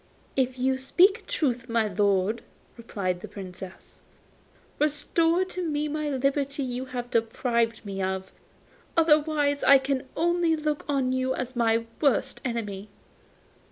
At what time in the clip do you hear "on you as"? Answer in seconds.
10.89-11.55